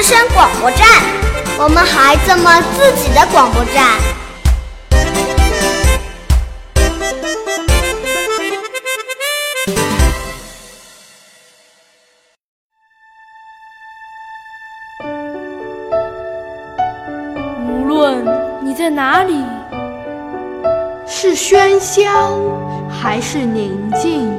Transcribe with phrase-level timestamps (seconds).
[0.00, 0.86] 之声广播站，
[1.58, 3.98] 我们孩子们自己的广播站。
[17.66, 18.24] 无论
[18.62, 19.44] 你在哪里，
[21.08, 22.38] 是喧嚣
[22.88, 24.30] 还是宁静，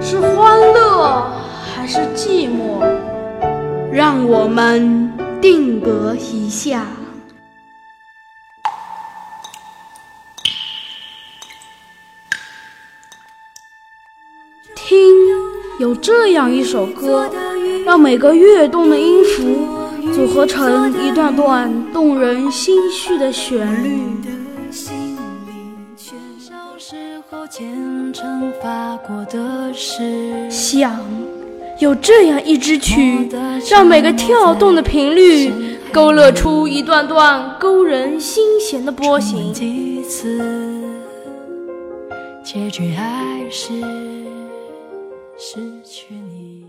[0.00, 1.30] 是欢乐
[1.76, 2.82] 还是寂寞，
[3.98, 6.86] 让我们定格一下。
[14.76, 14.96] 听，
[15.80, 17.28] 有这样一首歌，
[17.84, 19.66] 让每个跃动的音符。
[20.14, 23.98] 组合成一段段动人心绪的旋律。
[30.48, 31.00] 想，
[31.78, 33.30] 有这样一支曲，
[33.70, 39.52] 让每个跳动的频率勾勒出一段段勾人心弦的波形。
[42.42, 43.04] 结局还
[43.48, 43.72] 是
[45.38, 46.64] 失去你。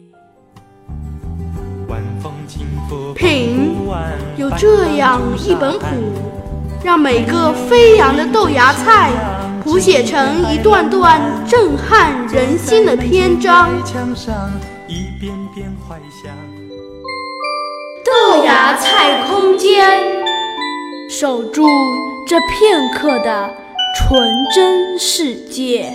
[3.15, 3.75] 品
[4.37, 5.85] 有这样一本谱，
[6.83, 9.09] 让每个飞扬的豆芽菜
[9.63, 13.71] 谱写成一段段震撼人心的篇章。
[18.05, 19.87] 豆芽菜空间，
[21.09, 21.65] 守住
[22.27, 23.51] 这片刻的
[23.97, 25.91] 纯真世界。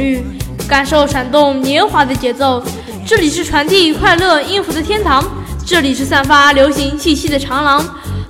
[0.00, 0.24] 律，
[0.66, 2.62] 感受闪动年华的节奏。
[3.06, 5.22] 这里是传递快乐音符的天堂，
[5.66, 7.84] 这里是散发流行气息的长廊。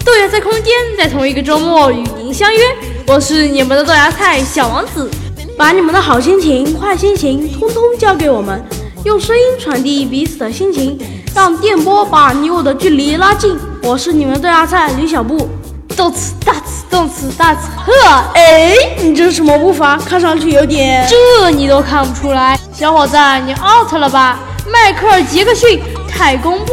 [0.05, 2.59] 豆芽菜空间在同一个周末与您相约，
[3.07, 5.09] 我是你们的豆芽菜小王子。
[5.57, 8.65] 把你们的好心情、坏心情通通交给我们，
[9.05, 10.99] 用声音传递彼此的心情，
[11.35, 13.55] 让电波把你我的距离拉近。
[13.83, 15.49] 我是你们的豆芽菜李小布。
[15.95, 16.50] 动词大词，
[16.91, 17.93] 动词大词，呵，
[18.35, 19.97] 哎，你这是什么步伐？
[19.99, 21.07] 看上去有点……
[21.09, 24.41] 这你都看不出来，小伙子，你 out 了吧？
[24.67, 26.73] 迈克尔·杰克逊，太空步，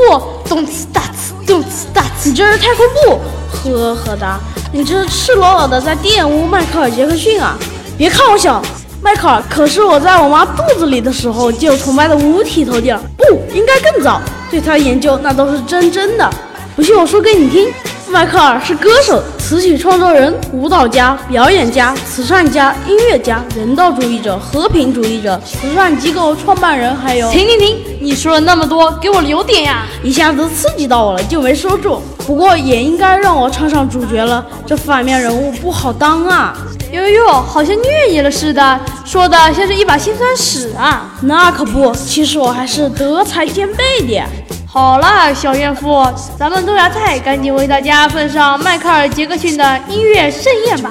[0.49, 3.19] 动词大词，动词大词，你这是太空步？
[3.51, 4.39] 呵呵哒，
[4.73, 7.55] 你这是赤裸裸的在玷污迈克尔·杰克逊啊！
[7.95, 8.61] 别看我小，
[9.01, 13.23] 迈克尔可是我在我妈肚子里的时候就崇拜的五体投地了，不
[13.53, 16.29] 应该更早，对他的研究那都是真真的，
[16.75, 17.71] 不信我说给你听。
[18.09, 27.29] 迈克尔是歌手、词曲创作人、舞蹈家、表演家、慈善家、音乐家、人道主义者、和平主义者、慈善机构创办人，还有……
[27.31, 27.77] 停停停！
[27.99, 29.85] 你说了那么多，给我留点呀！
[30.03, 32.01] 一下子刺激到我了，就没说住。
[32.25, 36.57] 不过也应该让我唱上主角了，这反面人物不好当啊！
[36.91, 41.11] 哟哟哟，好像虐你了似的，说的像是一把辛酸史啊！
[41.21, 44.23] 那可不，其实我还是德才兼备的。
[44.65, 46.05] 好了，小怨妇，
[46.39, 50.89] 咱们豆芽菜赶紧为大家奉上迈克尔·杰克逊的音乐盛宴吧。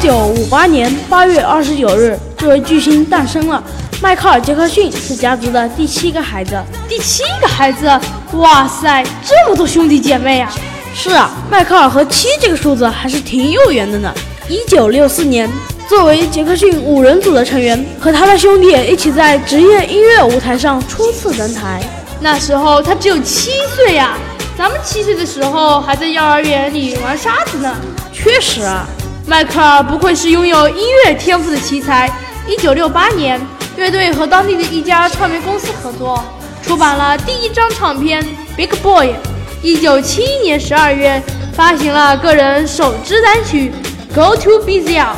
[0.00, 3.62] 九五八年八月二十九日，这位巨星诞生了。
[4.00, 6.56] 迈克尔·杰克逊是家族的第七个孩子。
[6.88, 7.90] 第七个孩子，
[8.34, 10.52] 哇塞，这么多兄弟姐妹啊！
[10.94, 14.14] 是啊，迈克尔和七这个数字还是挺有缘的呢。
[14.48, 15.50] 一九六四年，
[15.88, 21.82] 作为杰克逊五人组的成员，和他的兄弟一起在职业音乐舞台上初次登台。
[22.20, 24.16] 那时候他只有七岁呀，
[24.56, 27.74] 咱们七岁的时候还在幼儿园里玩沙子呢。
[28.12, 28.86] 确实啊。
[29.28, 32.10] 迈克尔不愧是拥有音乐天赋的奇才，
[32.46, 33.38] 一九六八年，
[33.76, 36.24] 乐队和当地的一家唱片公司合作，
[36.62, 38.22] 出版了第一张唱片
[38.56, 39.08] 《Big Boy》。
[39.60, 41.22] 一九七一年十二月，
[41.52, 43.70] 发行了个人首支单曲
[44.14, 45.14] 《Go to b z l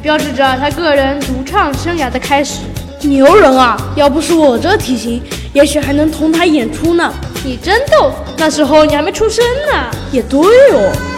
[0.00, 2.60] 标志着他个人独唱生涯的开始。
[3.02, 3.76] 牛人啊！
[3.96, 5.20] 要不是我这体型，
[5.52, 7.12] 也许还能同台演出呢。
[7.44, 9.90] 你真逗，那时候你还没出生呢。
[10.12, 11.17] 也对哦。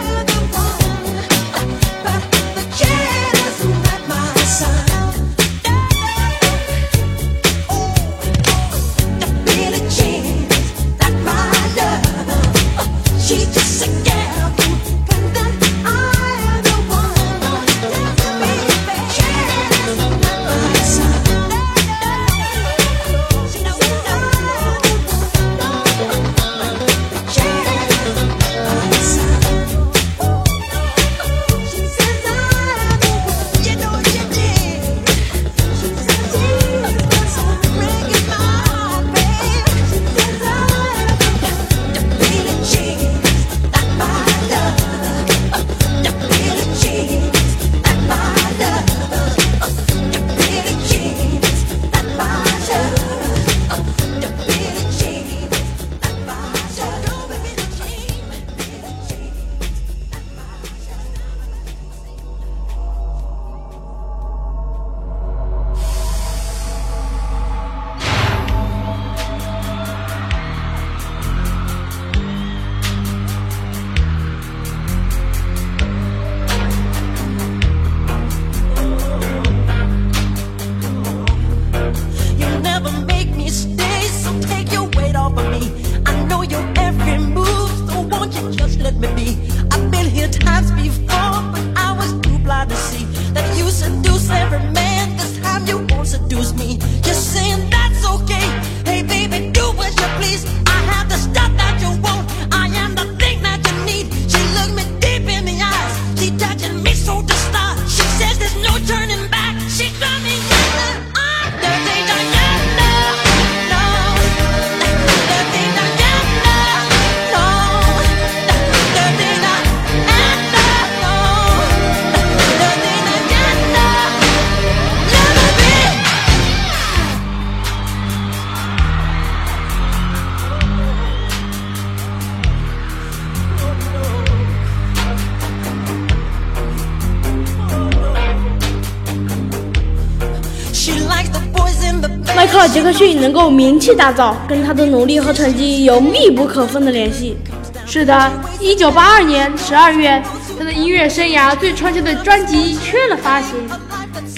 [142.91, 147.37] 杰克逊能够名气大噪，跟他的努力和成绩有密不可分的联系。
[147.85, 148.29] 是的，
[148.59, 150.21] 一九八二年十二月，
[150.59, 153.55] 他的音乐生涯最畅销的专辑《缺了》发行。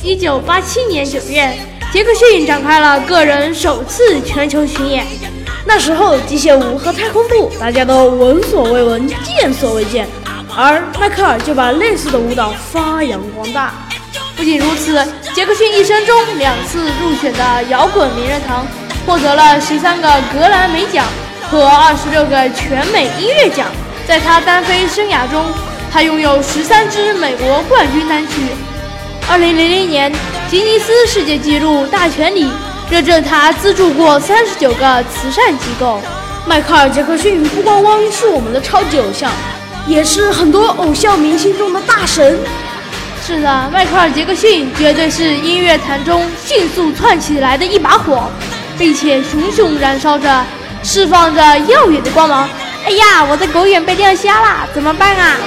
[0.03, 1.51] 一九八七年九月，
[1.91, 5.03] 杰克逊展开了个人首次全球巡演。
[5.65, 10.07] 那时候，机械舞和太空步大家都闻所未闻、见所未见，
[10.55, 13.72] 而迈克尔就把类似的舞蹈发扬光大。
[14.43, 15.01] 不仅如此，
[15.33, 18.67] 杰克逊一生中两次入选的摇滚名人堂，
[19.05, 21.05] 获得了十三个格莱美奖
[21.49, 23.67] 和二十六个全美音乐奖。
[24.05, 25.45] 在他单飞生涯中，
[25.89, 28.33] 他拥有十三支美国冠军单曲。
[29.29, 30.11] 二零零零年，
[30.51, 32.51] 吉尼斯世界纪录大全里
[32.89, 36.01] 认证他资助过三十九个慈善机构。
[36.45, 39.31] 迈克尔·杰克逊不光光是我们的超级偶像，
[39.87, 42.37] 也是很多偶像明星中的大神。
[43.25, 48.29] 是的，迈克尔·杰克逊绝对是音乐坛中迅速窜起来的一把火，
[48.77, 50.45] 并且熊熊燃烧着，
[50.83, 52.49] 释放着耀眼的光芒。
[52.85, 55.37] 哎呀，我的狗眼被亮瞎了，怎么办啊？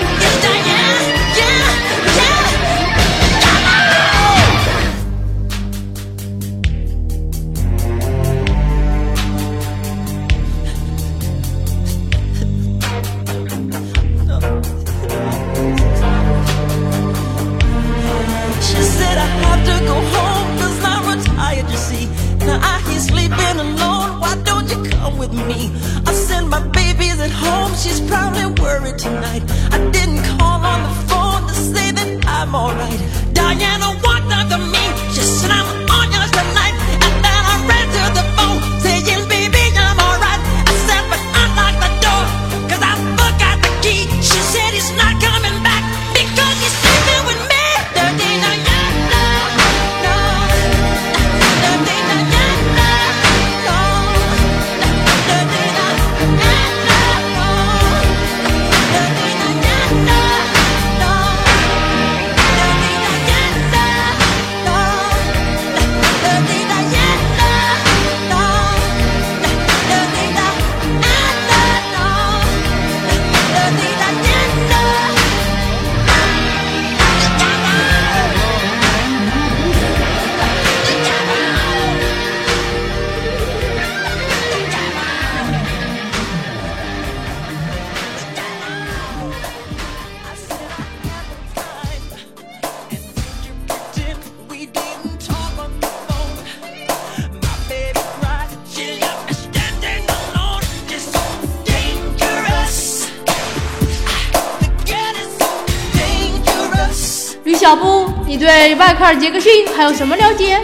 [107.67, 110.57] 小布，你对迈克尔·杰克逊还有什么了解？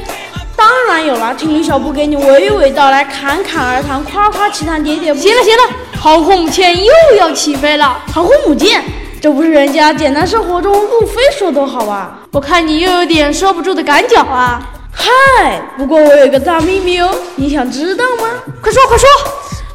[0.57, 5.19] 当然有了，听李小布给你娓娓道来，侃侃而谈，夸夸其谈，喋喋不。
[5.19, 5.63] 行了行了，
[6.01, 8.01] 航空母舰又要起飞了。
[8.15, 8.85] 航空母舰，
[9.21, 12.21] 这不是人家简单生活中路飞说多好啊？
[12.31, 14.63] 我看你又有点收不住的赶脚啊。
[14.93, 18.29] 嗨，不过我有个大秘密哦，你想知道吗？
[18.63, 19.09] 快说快说。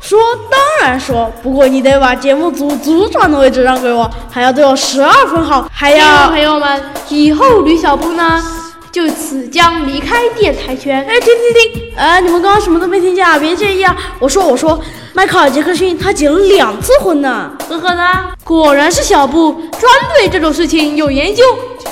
[0.07, 0.17] 说
[0.49, 8.41] 当然说，不过你得把节目组组长的位置让给我，还要对我十二分好，还要朋友们，以后吕小布呢
[8.89, 11.05] 就此将离开电台圈。
[11.05, 11.93] 哎，停停停！
[11.97, 13.93] 哎，你们刚刚什么都没听见啊，别介意啊。
[14.17, 14.79] 我说我说，
[15.13, 18.01] 迈克尔·杰克逊他结了两次婚呢，呵呵的，
[18.45, 21.43] 果然是小布专对这种事情有研究。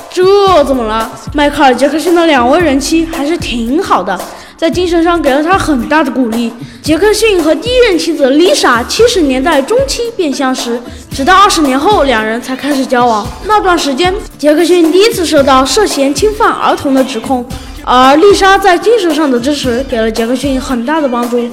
[0.09, 1.11] 这怎么了？
[1.33, 4.17] 迈克尔·杰克逊的两位人妻还是挺好的。
[4.55, 6.53] 在精神上给了他很大的鼓励。
[6.85, 13.27] 杰克逊和第一任妻子丽莎七十年代中期便相识，直到二十年后两人才开始交往。
[13.47, 17.43] 那段时间，杰克逊第一次受到涉嫌侵犯儿童的指控，
[17.83, 21.39] 而丽莎在精神上的支持给了杰克逊很大的帮助。
[21.39, 21.49] 一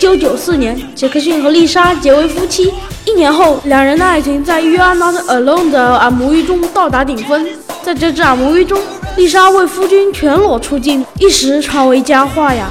[0.00, 2.72] 九九四年，杰克逊和丽莎结为夫妻。
[3.04, 7.46] 一年后，两人的爱情在《You Are Not Alone》的 MV 中到达顶峰。
[7.82, 8.80] 在这支 MV 中。
[9.16, 12.70] 丽莎为夫君全裸出镜，一时传为佳话呀。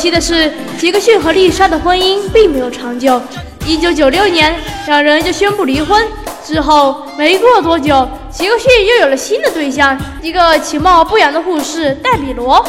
[0.00, 3.20] 可惜的是，杰克逊和丽莎的婚姻并没有长久。
[3.66, 6.02] 一九九六年，两人就宣布离婚。
[6.42, 12.66] 之后没过多久，杰克逊又有了新的对象，一个其貌不扬的护士戴比罗。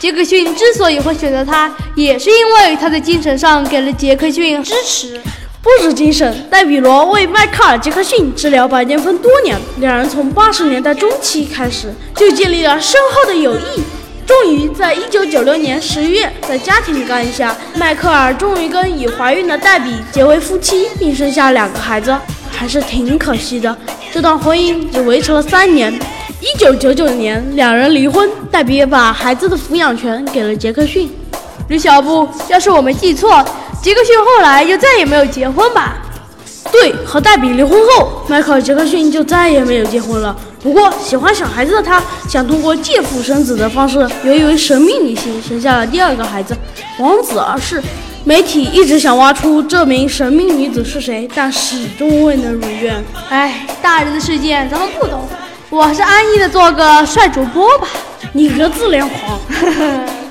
[0.00, 5.20] 杰克逊之所以会选择她，也是因为她在精神上给了杰克逊支持。
[5.62, 13.80] 不止精神，戴比罗为迈克尔·杰克逊治疗白癜风多年，两人从八十年代中期开始就建立了深厚的友谊。
[14.26, 22.14] 终于在一九九六年十一月，在家庭的干预下，迈克尔终于跟已怀孕的黛比结为夫妻，并生下两个孩子。
[22.50, 23.76] 还是挺可惜的，
[24.12, 25.92] 这段婚姻只维持了三年。
[26.40, 31.10] 一九九九年，两人离婚，黛比也把孩子的抚养权给了杰克逊。
[31.68, 33.44] 吕小布，要是我没记错，
[33.82, 35.96] 杰克逊后来就再也没有结婚吧？
[36.70, 40.34] 对，和黛比离婚后，迈克尔·杰克逊就再也没有结婚了。
[40.64, 46.56] 不过，喜欢小孩子的他，想通过借腹生子的方式，由一位神秘女性生下了第二个孩子，
[46.98, 47.82] 王子而逝。
[48.24, 53.04] 媒体一直想挖出这名神秘女子是谁，但始终未能如愿。
[53.28, 55.28] 哎，大人的世界咱们不懂，
[55.68, 57.86] 我还是安逸的做个帅主播吧。
[58.32, 59.38] 你个自恋狂！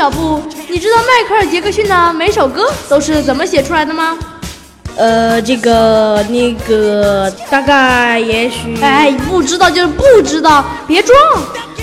[0.00, 4.16] 小布，你知道迈克尔·杰克逊的每首歌都是怎么写出来的吗？
[4.96, 8.74] 呃，这个那个大概也许……
[8.80, 11.14] 哎，不知道就是不知道，别装，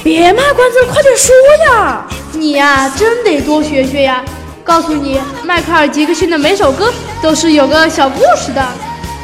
[0.04, 1.32] 别卖关子，快点说
[1.68, 2.08] 呀！
[2.34, 4.26] 你呀，真得多学学呀。
[4.64, 8.66] 告诉你，迈克尔·杰克逊的每首歌都是有个小故事的。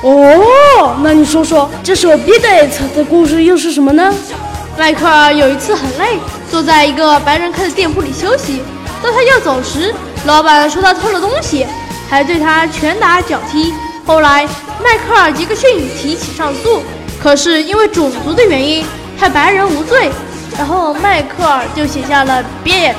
[0.04, 4.14] 哦，那你说说这首《Beat It》的故事又是什么呢？
[4.78, 6.20] 迈克尔有一次很累，
[6.52, 8.62] 坐在一个白人开的店铺里休息。
[9.04, 9.94] 当他要走时，
[10.26, 11.68] 老板说他偷了东西，
[12.10, 13.74] 还对他拳打脚踢。
[14.06, 14.48] 后来，
[14.82, 16.82] 迈克尔·杰克逊提起上诉，
[17.22, 18.86] 可是因为种族的原因，
[19.20, 20.10] 判白人无罪。
[20.58, 22.92] 然后迈克尔就写下了《beat，》，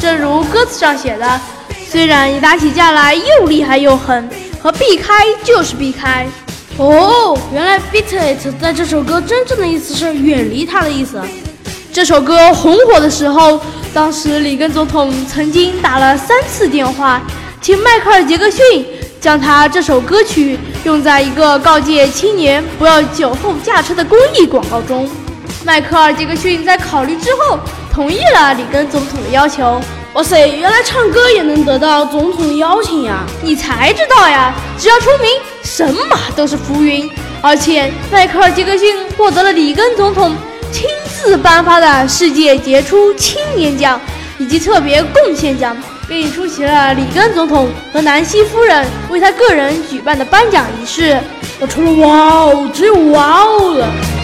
[0.00, 1.40] 正如歌词上写的。
[1.88, 4.28] 虽然你打起架来又厉害又狠，
[4.60, 6.26] 和避开就是避开。
[6.76, 11.20] 哦，原来 beat it 在这首歌真正的意思是远离他的意思。
[11.92, 13.60] 这首歌红火的时候，
[13.96, 17.18] 当时里根总统曾经打了三次电话，
[17.62, 18.84] 请迈克尔·杰克逊
[19.18, 25.08] 将他这首歌曲用在一个告诫青年不要酒后驾车的公益广告中。
[25.64, 27.58] 迈克尔·杰克逊在考虑之后，
[27.90, 29.80] 同意了里根总统的要求。
[30.12, 33.24] 哇塞，原来唱歌也能得到总统的邀请呀！
[33.42, 34.52] 你才知道呀！
[34.76, 35.30] 只要出名，
[35.62, 37.10] 神马都是浮云。
[37.40, 40.36] 而且，迈克尔·杰克逊获得了里根总统
[40.72, 44.00] 亲自颁发的世界杰出青年奖
[44.38, 45.76] 以及特别贡献奖，
[46.08, 51.18] 并出席了里根总统和南希夫人为他个人举办的颁奖仪式。
[51.58, 54.15] 我除了哇哦，只有哇哦了。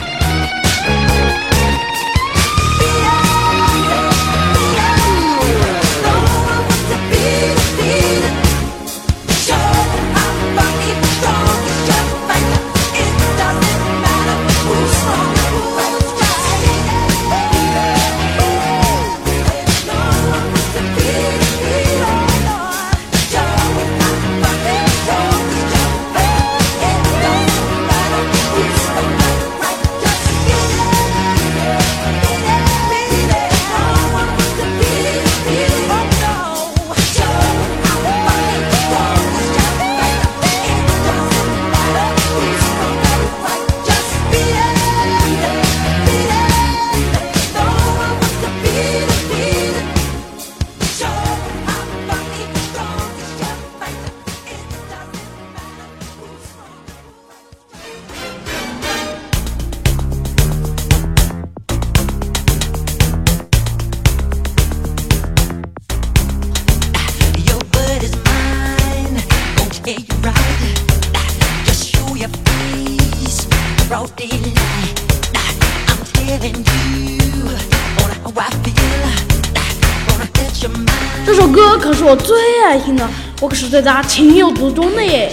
[83.42, 85.33] 我可是对它情有独钟的耶。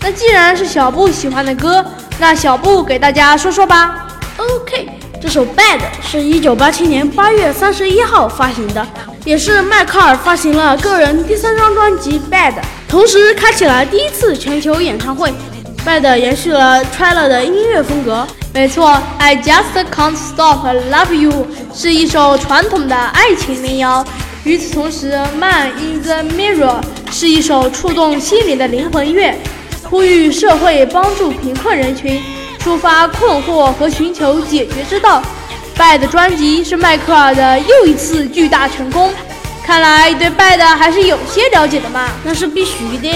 [0.00, 1.84] 那既然是小布喜欢的歌，
[2.18, 4.08] 那小布给大家说说吧。
[4.36, 4.88] OK，
[5.22, 8.84] 这首《Bad》是一九八七年八月三十一号发行的，
[9.24, 12.54] 也是迈克尔发行了个人第三张专辑《Bad》，
[12.88, 15.30] 同时开启了第一次全球演唱会。
[15.86, 18.26] 《Bad》延续了 Trailer 的音乐风格。
[18.52, 24.04] 没错，I Just Can't Stop Love You 是一首传统的爱情民谣。
[24.44, 26.80] 与此同时，《Man in the Mirror》
[27.12, 29.34] 是一首触动心灵的灵魂乐，
[29.84, 32.22] 呼吁社会帮助贫困人群，
[32.64, 35.22] 抒发困惑和寻求解决之道。
[35.78, 39.12] 《Bad》专辑是迈克尔的又一次巨大成功。
[39.62, 42.08] 看来对《Bad》还是有些了解的嘛？
[42.24, 43.10] 那是必须的。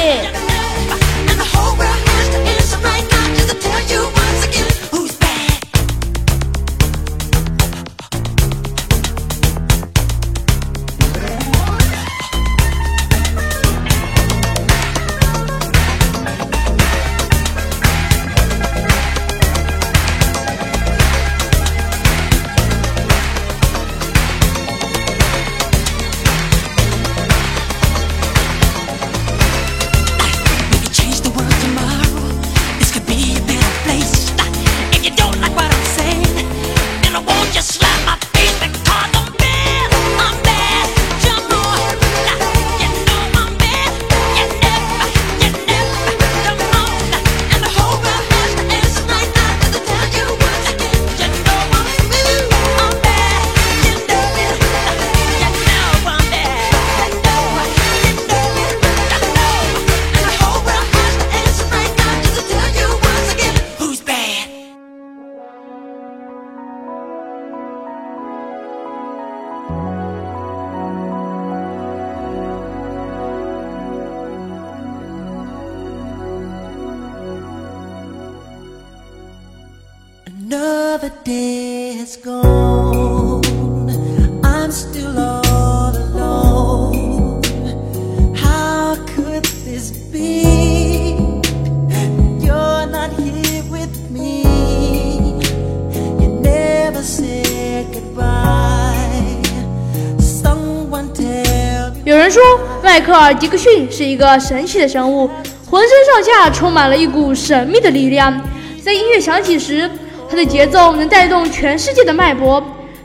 [102.06, 102.42] 有人说，
[102.82, 105.28] 迈克尔·杰克逊是一个神奇的生物，
[105.70, 108.38] 浑身上下充满了一股神秘的力量。
[108.84, 109.90] 在音乐响起时，
[110.28, 112.62] 他的节奏能带动全世界的脉搏。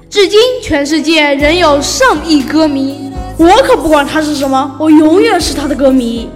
[0.09, 3.09] 至今，全世界仍有上亿歌迷。
[3.37, 6.29] 我可不管他是什么，我永远是他的歌迷。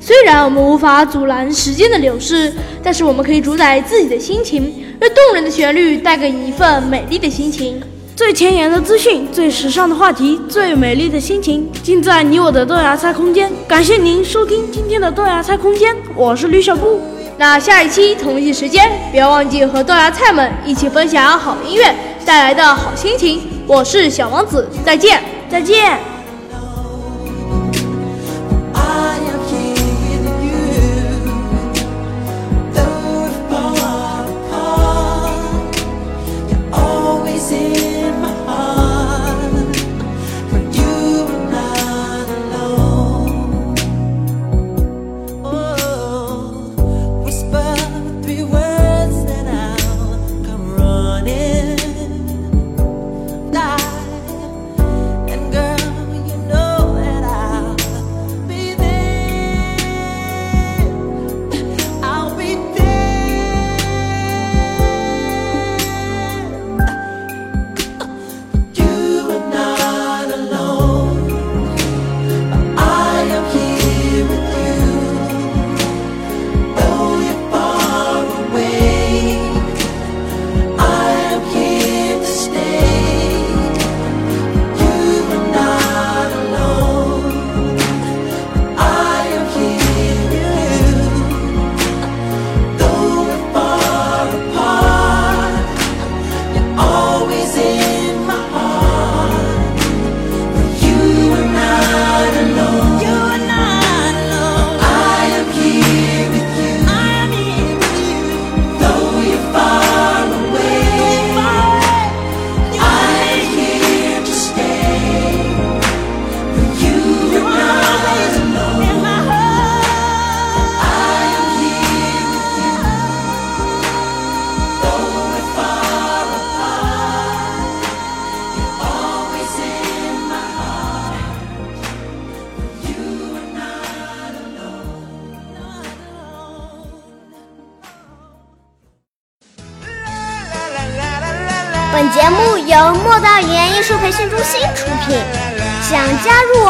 [0.00, 2.50] 虽然我们无法阻拦时间的流逝，
[2.82, 7.82] 但是我们可以主宰自己的心情，让动人的旋律带给你一份美丽的心情。
[8.16, 13.52] 最前沿的资讯，最时尚的话题，最美丽的心情，尽在你我的豆芽菜空间。
[13.68, 16.98] 感谢您收听今天的豆芽菜空间，我是吕小布。
[17.36, 23.42] 那下一期同一时间，不要忘记和豆芽菜们一起分享好音乐带来的好心情。
[23.66, 26.15] 我是小王子，再见，再见。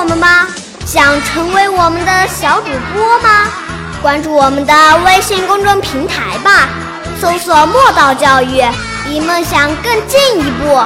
[0.07, 0.47] 们吗？
[0.87, 3.51] 想成为我们的小主播吗？
[4.01, 4.73] 关注我们的
[5.05, 6.69] 微信公众平台吧，
[7.21, 8.63] 搜索“墨道教育”，
[9.09, 10.81] 离梦想更进一步。